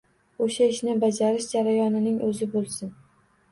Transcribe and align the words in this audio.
O’sha 0.45 0.67
ishni 0.75 0.95
bajarish 1.03 1.51
jarayonining 1.53 2.19
o’zi 2.31 2.51
bo’lsin. 2.57 2.93